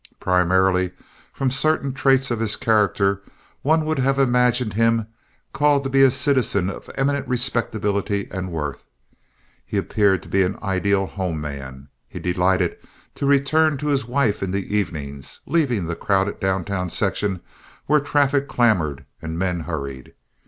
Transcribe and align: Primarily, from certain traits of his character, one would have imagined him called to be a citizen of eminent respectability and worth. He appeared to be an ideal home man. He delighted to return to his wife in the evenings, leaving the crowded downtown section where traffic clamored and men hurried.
Primarily, 0.19 0.93
from 1.31 1.51
certain 1.51 1.93
traits 1.93 2.31
of 2.31 2.39
his 2.39 2.55
character, 2.55 3.21
one 3.61 3.85
would 3.85 3.99
have 3.99 4.17
imagined 4.17 4.73
him 4.73 5.05
called 5.53 5.83
to 5.83 5.91
be 5.91 6.01
a 6.01 6.09
citizen 6.09 6.71
of 6.71 6.89
eminent 6.95 7.27
respectability 7.27 8.27
and 8.31 8.51
worth. 8.51 8.83
He 9.63 9.77
appeared 9.77 10.23
to 10.23 10.27
be 10.27 10.41
an 10.41 10.57
ideal 10.63 11.05
home 11.05 11.39
man. 11.39 11.87
He 12.09 12.17
delighted 12.17 12.77
to 13.13 13.27
return 13.27 13.77
to 13.77 13.89
his 13.89 14.03
wife 14.07 14.41
in 14.41 14.49
the 14.49 14.75
evenings, 14.75 15.41
leaving 15.45 15.85
the 15.85 15.95
crowded 15.95 16.39
downtown 16.39 16.89
section 16.89 17.41
where 17.85 17.99
traffic 17.99 18.47
clamored 18.47 19.05
and 19.21 19.37
men 19.37 19.59
hurried. 19.59 20.15